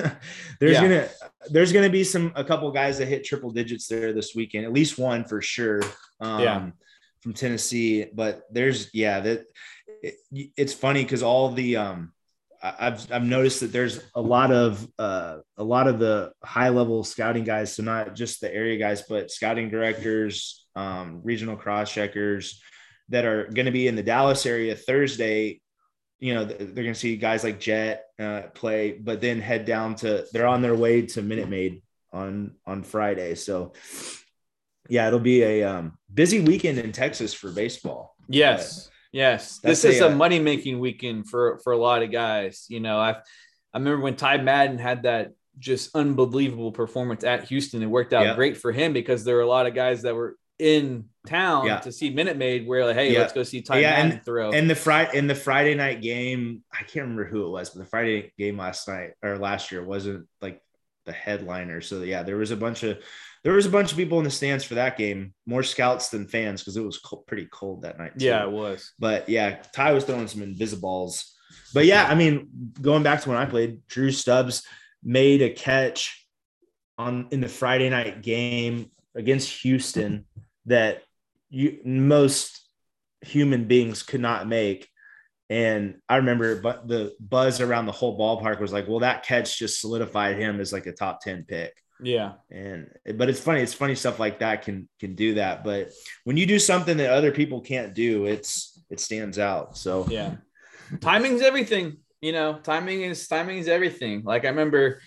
[0.60, 0.80] there's Yeah.
[0.82, 1.08] gonna
[1.50, 4.72] there's gonna be some a couple guys that hit triple digits there this weekend, at
[4.72, 5.82] least one for sure.
[6.20, 6.70] Um, Yeah.
[7.22, 9.44] from Tennessee, but there's yeah that
[10.04, 10.14] it,
[10.56, 12.12] it's funny because all the um
[12.62, 17.04] I've I've noticed that there's a lot of uh a lot of the high level
[17.04, 22.60] scouting guys, so not just the area guys, but scouting directors, um, regional cross checkers
[23.08, 25.60] that are going to be in the Dallas area Thursday
[26.20, 29.94] you know, they're going to see guys like Jett uh, play, but then head down
[29.96, 33.34] to they're on their way to Minute Maid on on Friday.
[33.34, 33.72] So
[34.88, 38.14] yeah, it'll be a um, busy weekend in Texas for baseball.
[38.28, 39.58] Yes, yes.
[39.58, 42.66] That's This is a, a, money making weekend for for a lot of guys.
[42.68, 43.10] You know, I
[43.72, 47.82] I remember when Ty Madden had that just unbelievable performance at Houston.
[47.82, 48.34] It worked out Yeah.
[48.34, 51.78] great for him because there were a lot of guys that were in town Yeah.
[51.80, 52.66] to see Minute Maid.
[52.66, 53.20] Where like, hey, Yeah.
[53.20, 54.50] let's go see Ty Yeah, Madden throw.
[54.52, 57.80] And the Friday in the Friday night game, I can't remember who it was, but
[57.80, 60.60] the Friday game last night or last year wasn't like
[61.06, 61.80] the headliner.
[61.80, 62.98] So yeah, there was a bunch of
[63.42, 66.28] there was a bunch of people in the stands for that game, more scouts than
[66.28, 68.18] fans because it was pretty cold that night.
[68.18, 68.26] too.
[68.26, 68.92] yeah, it was.
[68.98, 71.34] But yeah, Ty was throwing some invisibles.
[71.72, 72.48] But yeah, I mean,
[72.80, 74.62] going back to when I played, Drew Stubbs
[75.02, 76.26] made a catch
[76.98, 80.26] on in the Friday night game against Houston
[80.66, 81.02] that
[81.48, 82.68] you most
[83.22, 84.88] human beings could not make.
[85.50, 89.58] And I remember but the buzz around the whole ballpark was like, well, that catch
[89.58, 93.74] just solidified him as like a top 10 pick Yeah, and but it's funny it's
[93.74, 95.90] funny stuff like that can can do that but
[96.24, 100.36] when you do something that other people can't do it's it stands out so yeah.
[100.98, 101.98] Timing's everything.
[102.20, 104.22] You know, timing is timing is everything.
[104.24, 105.00] Like I remember,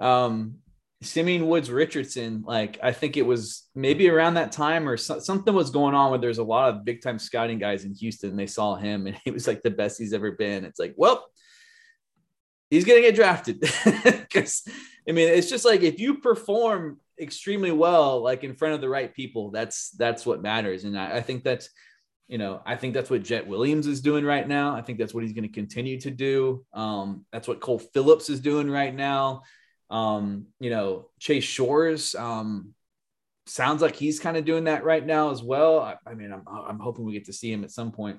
[0.00, 0.56] um,
[1.04, 2.42] Simeon Woods Richardson.
[2.46, 6.10] Like I think it was maybe around that time or so, something was going on
[6.10, 8.36] where there's a lot of big time scouting guys in Houston.
[8.36, 10.64] They saw him and he was like the best he's ever been.
[10.64, 11.26] It's like, well,
[12.70, 13.60] he's gonna get drafted
[14.04, 14.66] because
[15.08, 18.88] I mean it's just like if you perform extremely well, like in front of the
[18.88, 20.84] right people, that's that's what matters.
[20.84, 21.68] And I, I think that's
[22.28, 24.74] you know, I think that's what Jett Williams is doing right now.
[24.74, 26.64] I think that's what he's going to continue to do.
[26.72, 29.42] Um, that's what Cole Phillips is doing right now.
[29.94, 32.74] Um, you know, Chase Shores um,
[33.46, 35.78] sounds like he's kind of doing that right now as well.
[35.78, 38.18] I, I mean, I'm, I'm hoping we get to see him at some point.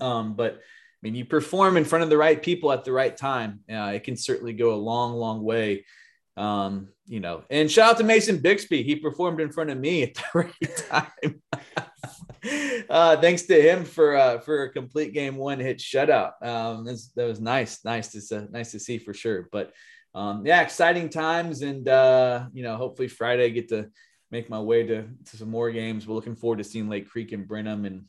[0.00, 3.16] Um, but I mean, you perform in front of the right people at the right
[3.16, 3.60] time.
[3.72, 5.86] Uh, it can certainly go a long, long way.
[6.36, 8.82] Um, you know, and shout out to Mason Bixby.
[8.82, 11.42] He performed in front of me at the right time.
[12.90, 16.32] uh, thanks to him for uh, for a complete game one hit shutout.
[16.42, 19.48] Um, that was nice, nice to nice to see for sure.
[19.50, 19.72] But
[20.14, 23.90] um, yeah, exciting times, and uh, you know, hopefully Friday I get to
[24.30, 26.06] make my way to, to some more games.
[26.06, 28.04] We're looking forward to seeing Lake Creek and Brenham and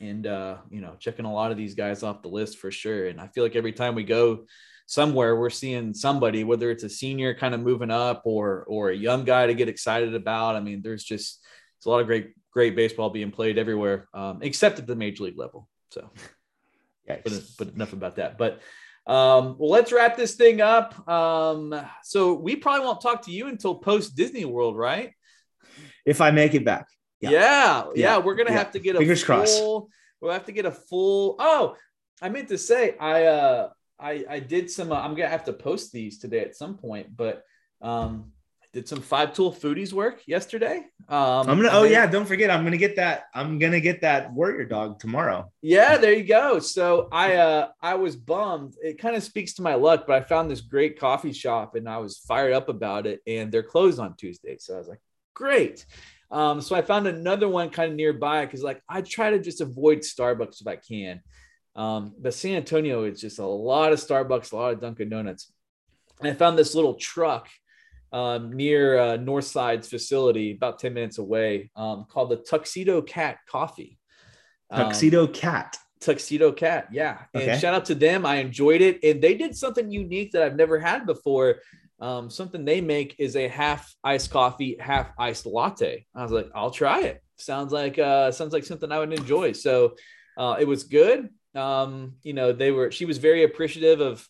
[0.00, 3.08] and uh, you know, checking a lot of these guys off the list for sure.
[3.08, 4.46] And I feel like every time we go
[4.86, 8.96] somewhere, we're seeing somebody, whether it's a senior kind of moving up or or a
[8.96, 10.56] young guy to get excited about.
[10.56, 11.44] I mean, there's just
[11.76, 15.24] it's a lot of great great baseball being played everywhere, um, except at the major
[15.24, 15.68] league level.
[15.90, 16.10] So,
[17.24, 18.38] but, but enough about that.
[18.38, 18.60] But
[19.10, 20.88] um, well, let's wrap this thing up.
[21.08, 25.12] Um, so we probably won't talk to you until post Disney World, right?
[26.06, 26.86] if i make it back
[27.20, 27.38] Yeah, Yeah.
[27.40, 27.90] yeah.
[27.94, 28.18] Yeah.
[28.24, 28.58] We're gonna Yeah.
[28.58, 29.36] have to get a Fingers full.
[29.36, 29.62] crossed.
[30.20, 31.36] We'll have to get a full.
[31.38, 31.76] Oh,
[32.22, 34.92] I meant to say I uh I I did some.
[34.92, 37.42] Uh, I'm gonna have to post these today at some point, but
[37.82, 38.32] um
[38.72, 40.84] did some five tool foodies work yesterday.
[41.08, 44.32] Um, i'm gonna oh yeah don't forget i'm gonna get that i'm gonna get that
[44.32, 46.60] warrior dog tomorrow Yeah, there you go.
[46.60, 48.74] So I uh I was bummed.
[48.80, 51.88] It kind of speaks to my luck, but I found this great coffee shop and
[51.88, 54.56] I was fired up about it and they're closed on Tuesday.
[54.60, 55.00] So I was like,
[55.34, 55.84] great.
[56.30, 59.60] Um, so I found another one kind of nearby because like I try to just
[59.60, 61.20] avoid Starbucks if I can.
[61.74, 65.52] Um, but San Antonio is just a lot of Starbucks, a lot of Dunkin' Donuts.
[66.20, 67.48] And I found this little truck
[68.12, 73.98] um, near uh, Northside's facility, about 10 minutes away, um, called the Tuxedo Cat Coffee.
[74.70, 76.88] Um, tuxedo cat Tuxedo Cat.
[76.92, 77.18] Yeah.
[77.34, 77.58] And Okay.
[77.58, 78.24] shout out to them.
[78.24, 79.02] I enjoyed it.
[79.04, 81.56] And they did something unique that I've never had before.
[82.00, 86.06] Um, something they make is a half iced coffee, half iced latte.
[86.14, 87.22] I was like, I'll try it.
[87.36, 89.52] Sounds like uh sounds like something I would enjoy.
[89.52, 89.94] So
[90.38, 91.28] uh it was good.
[91.54, 94.26] Um, you know, they were she was very appreciative of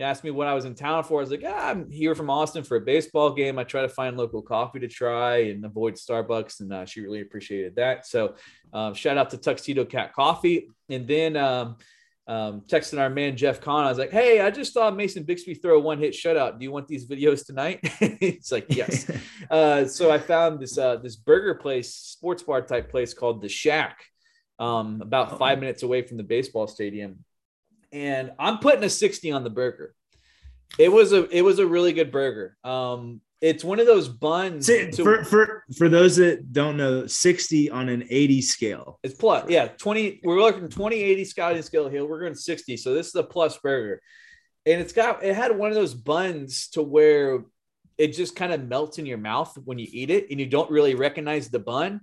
[0.00, 1.20] you asked me what I was in town for.
[1.20, 3.58] I was like, ah, I'm here from Austin for a baseball game.
[3.58, 7.20] I try to find local coffee to try and avoid Starbucks, and uh, she really
[7.20, 8.06] appreciated that.
[8.06, 8.34] So,
[8.72, 10.70] um, shout out to Tuxedo Cat Coffee.
[10.88, 11.76] And then um,
[12.26, 15.52] um, texting our man Jeff Kahn, I was like, "Hey, I just saw Mason Bixby
[15.52, 16.58] throw a one-hit shutout.
[16.58, 19.10] Do you want these videos tonight?" It's like, "Yes."
[19.50, 23.50] uh, so I found this uh, this burger place, sports bar type place called the
[23.50, 24.02] Shack,
[24.58, 27.22] um, about five minutes away from the baseball stadium.
[27.92, 29.94] And I'm putting a 60 on the burger.
[30.78, 32.56] It was a it was a really good burger.
[32.62, 34.66] Um, it's one of those buns.
[34.66, 38.98] So, to- for for for those that don't know, 60 on an 80 scale.
[39.02, 40.20] It's plus, yeah, 20.
[40.22, 42.04] We're looking 20, 80 scouting scale here.
[42.04, 42.76] We're going 60.
[42.76, 44.00] So this is a plus burger.
[44.66, 47.44] And it's got, it had one of those buns to where
[47.96, 50.70] it just kind of melts in your mouth when you eat it and you don't
[50.70, 52.02] really recognize the bun.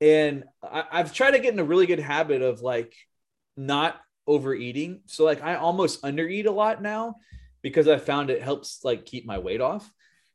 [0.00, 2.94] And I, I've tried to get in a really good habit of like
[3.58, 5.00] not overeating.
[5.06, 7.16] So like I almost undereat a lot now
[7.62, 9.90] because I found it helps like keep my weight off.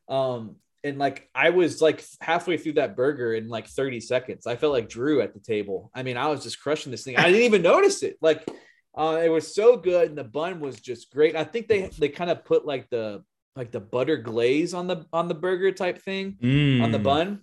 [0.08, 4.48] Um, and like I was like halfway through that burger in like 30 seconds.
[4.48, 5.92] I felt like Drew at the table.
[5.94, 7.18] I mean, I was just crushing this thing.
[7.18, 8.18] I didn't even notice it.
[8.22, 8.48] Like
[8.98, 11.36] uh, it was so good, and the bun was just great.
[11.36, 13.24] I think they they kind of put like the
[13.56, 16.38] like the butter glaze on the on the burger type thing
[16.82, 17.04] on the Mm.
[17.04, 17.42] bun.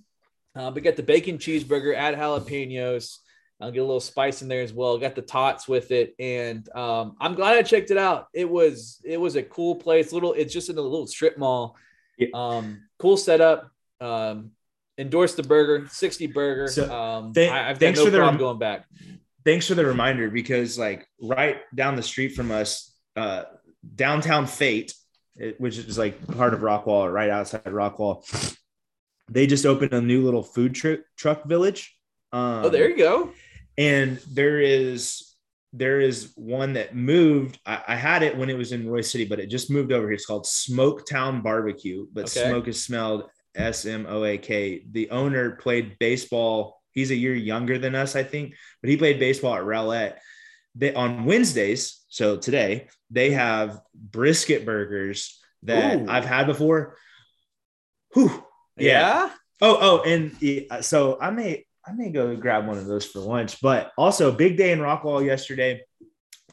[0.57, 3.19] Uh, but get the bacon cheeseburger, add jalapenos.
[3.61, 4.99] I'll get a little spice in there as well.
[4.99, 8.27] Got the tots with it, and um, I'm glad I checked it out.
[8.35, 10.13] It was it was a cool place.
[10.13, 11.77] Little, it's just in a little strip mall.
[12.19, 12.29] Yeah.
[12.35, 13.71] Um, cool setup.
[14.01, 14.51] Um,
[14.99, 16.69] endorse the burger, 60 burger.
[16.69, 18.87] So, um, thank- I, I've got thanks no for the problem rem- going back.
[19.45, 23.45] Thanks for the reminder because like right down the street from us, uh,
[23.95, 24.95] downtown Fate,
[25.37, 28.57] it- which is like part of Rockwall, right outside Rockwall,
[29.31, 31.97] they just opened a new little food tru- truck village.
[32.33, 33.31] Um, oh, there you go.
[33.77, 35.31] And there is
[35.73, 37.59] there is one that moved.
[37.67, 40.07] I, I had it when it was in Royse City, but it just moved over
[40.07, 40.13] here.
[40.15, 42.49] It's called Smoaktown Barbecue, but Okay.
[42.49, 44.85] smoke is smelled S M O A K.
[44.91, 46.81] The owner played baseball.
[46.93, 50.19] He's a year younger than us, I think, but he played baseball at Rowlett.
[50.77, 56.07] They on Wednesdays, so today they have brisket burgers that Ooh.
[56.09, 56.97] I've had before.
[58.13, 58.45] Whew.
[58.77, 59.31] Yeah.
[59.61, 63.61] Oh, oh, and so I may I may go grab one of those for lunch.
[63.61, 65.83] But also, big day in Rockwall yesterday.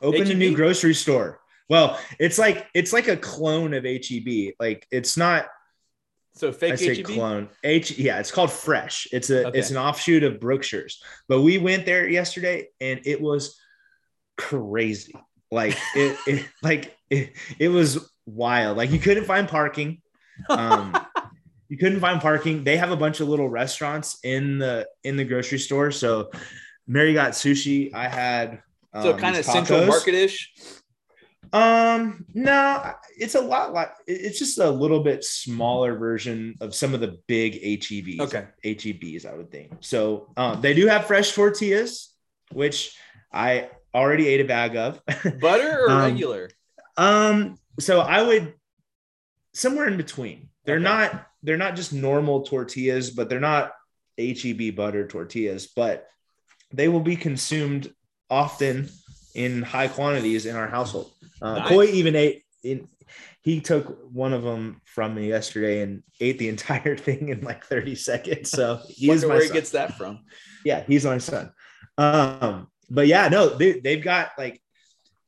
[0.02, 1.40] Opened a new grocery store.
[1.70, 4.54] Well, it's like it's like a clone of HEB.
[4.60, 5.46] Like it's not
[6.34, 7.06] So I fake say HEB.
[7.06, 7.50] clone.
[7.64, 9.08] H yeah, it's called Fresh.
[9.14, 9.60] It's a Okay.
[9.60, 11.02] it's an offshoot of Brookshire's.
[11.30, 13.58] But we went there yesterday and it was
[14.38, 15.14] crazy.
[15.52, 18.76] Like it, it like it, it was wild.
[18.78, 20.02] Like you couldn't find parking.
[20.50, 20.98] Um
[21.72, 22.66] you couldn't find parking.
[22.66, 25.90] They have a bunch of little restaurants in the in the grocery store.
[25.90, 26.30] So
[26.86, 27.94] Mary got sushi.
[27.94, 28.62] I had
[28.94, 29.88] um, so kind of these central tacos.
[29.88, 30.52] market-ish.
[31.54, 36.94] Um, no, it's a lot like it's just a little bit smaller version of some
[36.94, 38.20] of the big HEBs.
[38.20, 38.46] Okay.
[38.66, 39.72] HEBs, I would think.
[39.80, 42.14] So um, they do have fresh tortillas,
[42.52, 42.98] which
[43.32, 45.02] I already ate a bag of.
[45.40, 46.50] Butter or Um, regular?
[46.98, 48.54] um, so I would
[49.54, 50.50] somewhere in between.
[50.66, 50.84] They're Okay.
[50.84, 53.74] not they're not just normal tortillas, but they're not
[54.18, 56.08] HEB butter tortillas, but
[56.74, 57.94] they will be consumed
[58.30, 58.90] often
[59.34, 61.12] in high quantities in our household.
[61.42, 61.70] Uh, Nice.
[61.70, 62.88] Coy even ate in.
[63.44, 67.66] He took one of them from me yesterday and ate the entire thing in like
[67.66, 68.52] 30 seconds.
[68.52, 70.20] So he is Wonder my where he gets that from.
[70.64, 71.52] Yeah, he's my son.
[71.98, 74.62] Um, but yeah, no, they, they've got like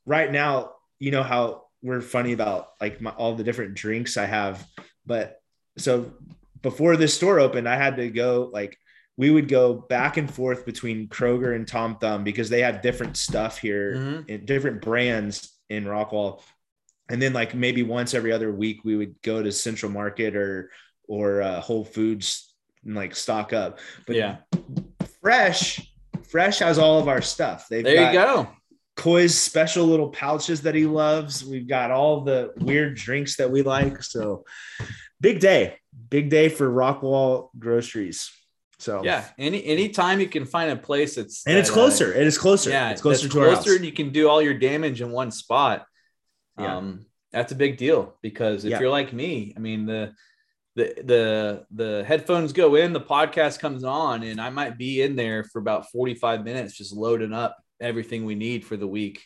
[0.06, 4.26] right now, you know how we're funny about like my, all the different drinks I
[4.26, 4.66] have.
[5.06, 5.42] But
[5.78, 6.14] so
[6.62, 8.78] before this store opened, I had to go like
[9.18, 13.16] we would go back and forth between Kroger and Tom Thumb because they have different
[13.16, 14.30] stuff here, Mhm.
[14.30, 16.42] in different brands in Rockwall.
[17.10, 20.72] And then like maybe once every other week we would go to Central Market or
[21.08, 22.56] or uh, Whole Foods
[22.86, 23.80] and like stock up.
[24.08, 24.38] But Yeah.
[25.22, 25.82] Fresh,
[26.30, 27.68] Fresh has all of our stuff.
[27.70, 28.50] They've There got you go.
[28.96, 31.44] Koi's special little pouches that he loves.
[31.44, 34.02] We've got all the weird drinks that we like.
[34.04, 34.46] So
[35.24, 35.78] big day,
[36.10, 38.30] big day for Rockwall groceries.
[38.80, 39.24] So Yeah.
[39.38, 42.14] Any anytime you can find a place that's and it's that, uh, closer.
[42.14, 42.70] it is closer.
[42.70, 43.64] yeah, it's closer to our house.
[43.64, 45.86] closer and you can do all your damage in one spot.
[46.60, 46.78] Yeah.
[46.78, 48.80] Um, that's a big deal because if Yeah.
[48.82, 50.14] you're like me, I mean the
[50.76, 55.16] the the the headphones go in, the podcast comes on, and I might be in
[55.16, 59.24] there for about 45 minutes just loading up everything we need for the week.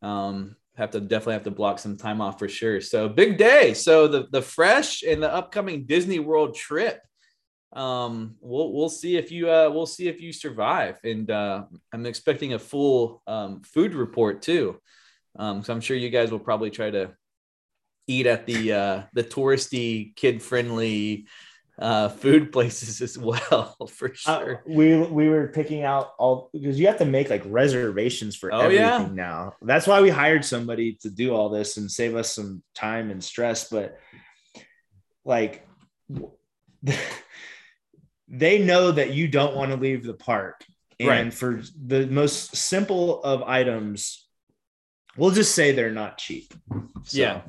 [0.00, 2.80] Um, have to definitely have to block some time off for sure.
[2.80, 3.74] So big day.
[3.74, 7.00] So the the fresh and the upcoming Disney World trip.
[7.72, 10.98] Um, we'll we'll see if you uh we'll see if you survive.
[11.04, 14.80] And uh I'm expecting a full um food report too.
[15.38, 17.12] Um, so I'm sure you guys will probably try to
[18.06, 21.26] eat at the uh the touristy kid friendly
[21.78, 24.62] uh food places as well for Uh, sure.
[24.66, 28.60] we we were picking out all because you have to make like reservations for Oh,
[28.60, 29.08] everything yeah.
[29.12, 29.52] now.
[29.60, 33.22] That's why we hired somebody to do all this and save us some time and
[33.22, 33.68] stress.
[33.68, 33.98] But
[35.24, 35.66] like,
[38.28, 40.64] they know that you don't want to leave the park,
[40.98, 41.34] and Right.
[41.34, 44.26] for the most simple of items,
[45.16, 46.52] we'll just say they're not cheap.
[47.04, 47.42] So, yeah.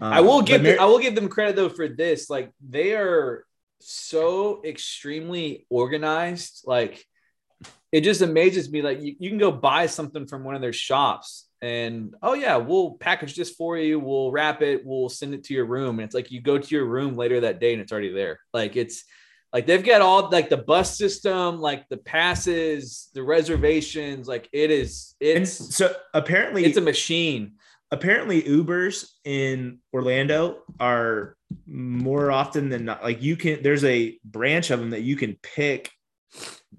[0.00, 2.28] Um, I will give Mar- I will give them credit though for this.
[2.30, 3.44] Like they are
[3.80, 6.62] so extremely organized.
[6.66, 7.04] Like
[7.92, 8.82] it just amazes me.
[8.82, 12.56] Like you, you can go buy something from one of their shops and oh yeah,
[12.56, 13.98] we'll package this for you.
[13.98, 14.84] We'll wrap it.
[14.84, 15.98] We'll send it to your room.
[15.98, 18.40] And it's like you go to your room later that day and it's already there.
[18.52, 19.04] Like it's
[19.52, 24.28] like they've got all like the bus system, like the passes, the reservations.
[24.28, 25.14] Like it is.
[25.18, 27.54] It's and so apparently it's a machine.
[27.90, 33.02] Apparently, Ubers in Orlando are more often than not.
[33.02, 35.90] Like you can, there's a branch of them that you can pick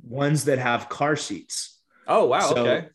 [0.02, 1.82] ones that have car seats.
[2.08, 2.40] Oh wow!
[2.54, 2.88] So, okay.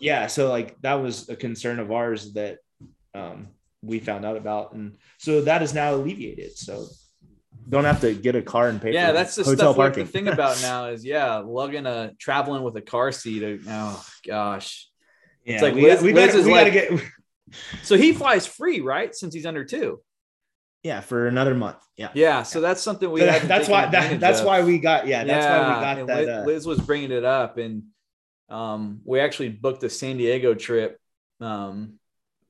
[0.00, 2.58] Yeah, so like that was a concern of ours that
[3.14, 3.48] um,
[3.82, 6.56] we found out about, and so that is now alleviated.
[6.56, 6.86] So
[7.68, 8.92] don't have to get a car and pay.
[8.92, 10.86] Yeah, that's the stuff we have to think about now.
[10.86, 13.60] Is yeah, lugging a traveling with a car seat.
[13.68, 14.88] Oh gosh,
[15.44, 17.02] yeah, it's like we, Liz, we, Liz gotta, we like, gotta get.
[17.82, 19.14] So he flies free, right?
[19.14, 20.00] Since he's under two.
[20.82, 21.76] Yeah, for another month.
[21.96, 22.08] Yeah.
[22.14, 22.42] Yeah.
[22.42, 23.20] So that's something we.
[23.20, 23.86] that's why.
[23.86, 24.46] That, that's of.
[24.46, 25.06] why we got.
[25.06, 25.24] Yeah.
[25.24, 26.18] That's yeah, why we got that.
[26.18, 27.84] Liz, uh, Liz, was bringing it up, and
[28.48, 30.98] um, we actually booked a San Diego trip
[31.40, 31.98] um,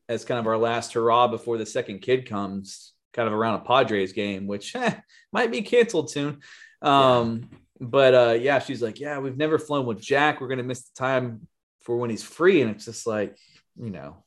[0.09, 3.65] as kind of our last hurrah before the second kid comes, kind of around a
[3.65, 4.95] Padres game, which eh,
[5.33, 6.41] might be canceled soon.
[6.83, 7.59] Um, yeah.
[7.81, 10.41] But uh, yeah, she's like, yeah, we've never flown with Jack.
[10.41, 11.49] We're gonna miss the time
[11.83, 13.37] for when he's free, and it's just like,
[13.77, 14.23] you know,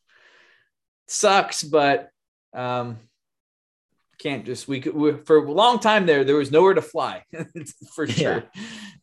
[1.13, 2.09] sucks, but
[2.53, 2.97] um,
[4.23, 7.23] can't just we could we, for a long time there there was nowhere to fly
[7.95, 8.43] for sure.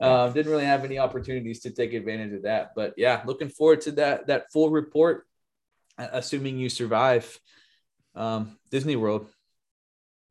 [0.00, 0.06] Yeah.
[0.06, 3.82] uh, didn't really have any opportunities to take advantage of that but yeah looking forward
[3.82, 5.26] to that that full report
[5.98, 7.38] assuming you survive
[8.14, 9.26] um, disney world.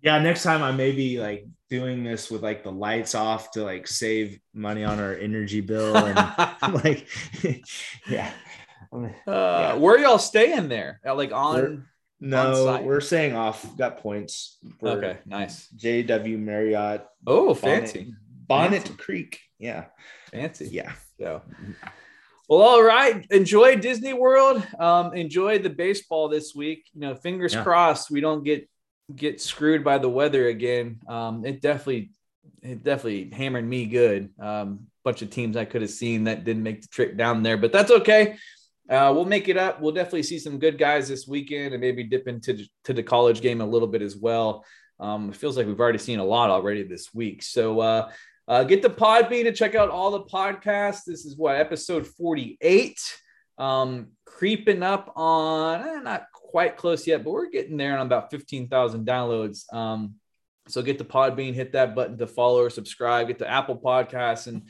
[0.01, 3.63] Yeah next time i may be like doing this with like the lights off to
[3.63, 6.15] like save money on our energy bill and
[6.83, 7.07] like
[8.09, 8.31] yeah
[8.91, 9.73] uh, yeah.
[9.75, 11.83] where are y'all staying there like on We're,
[12.21, 13.65] no, we're saying off.
[13.77, 14.57] Got points.
[14.83, 15.69] Okay, nice.
[15.77, 17.05] JW Marriott.
[17.25, 18.13] Oh, fancy.
[18.47, 18.93] Bonnet, fancy.
[18.95, 19.39] Creek.
[19.57, 19.85] Yeah.
[20.31, 20.67] Fancy.
[20.69, 20.91] Yeah.
[21.17, 21.41] So.
[22.49, 23.25] Well, all right.
[23.29, 24.65] Enjoy Disney World.
[24.79, 26.89] Um, enjoy the baseball this week.
[26.93, 27.63] You know, fingers yeah.
[27.63, 28.67] crossed we don't get
[29.15, 30.99] get screwed by the weather again.
[31.07, 32.11] Um, it definitely
[32.61, 34.31] it definitely hammered me good.
[34.39, 37.57] Um, bunch of teams I could have seen that didn't make the trip down there,
[37.57, 38.37] but that's okay.
[38.89, 39.79] Uh, we'll make it up.
[39.79, 43.41] We'll definitely see some good guys this weekend and maybe dip into to the college
[43.41, 44.65] game a little bit as well.
[44.99, 47.43] Um, it feels like we've already seen a lot already this week.
[47.43, 48.11] So uh,
[48.47, 51.03] uh, get the Podbean to check out all the podcasts.
[51.05, 52.99] This is what episode 48.
[53.59, 58.31] Um, creeping up on eh, not quite close yet, but we're getting there on about
[58.31, 59.71] 15,000 downloads.
[59.71, 60.15] Um,
[60.67, 64.47] so get the Podbean, hit that button to follow or subscribe, get the Apple Podcasts
[64.47, 64.63] and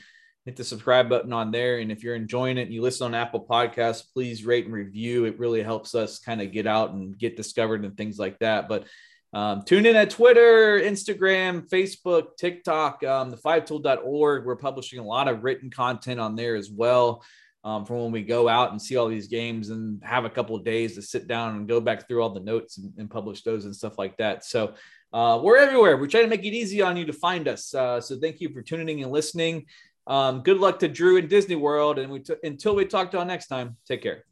[0.50, 1.78] hit the subscribe button on there.
[1.78, 5.24] And if you're enjoying it and you listen on Apple Podcasts, please rate and review.
[5.24, 8.68] It really helps us kind of get out and get discovered and things like that.
[8.68, 8.88] But
[9.32, 14.44] um, tune in at Twitter, Instagram, Facebook, TikTok, um, the fivetool.org.
[14.44, 17.22] We're publishing a lot of written content on there as well.
[17.62, 20.56] Um, from when we go out and see all these games and have a couple
[20.56, 23.42] of days to sit down and go back through all the notes and, and publish
[23.42, 24.44] those and stuff like that.
[24.46, 24.74] So
[25.12, 25.96] uh, we're everywhere.
[25.96, 27.74] We're trying to make it easy on you to find us.
[27.74, 29.66] Uh, so thank you for tuning in and listening.
[30.10, 32.00] Um, good luck to Drew in Disney World.
[32.00, 34.24] And we t- until we talk to you next time, take care.